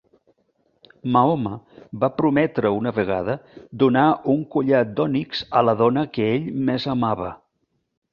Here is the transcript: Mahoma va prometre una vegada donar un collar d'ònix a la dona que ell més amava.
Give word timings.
Mahoma 1.15 1.51
va 2.03 2.07
prometre 2.21 2.71
una 2.77 2.93
vegada 2.95 3.35
donar 3.83 4.05
un 4.35 4.41
collar 4.55 4.81
d'ònix 5.01 5.43
a 5.61 5.63
la 5.67 5.77
dona 5.83 6.05
que 6.17 6.27
ell 6.31 6.49
més 6.71 6.87
amava. 6.95 7.29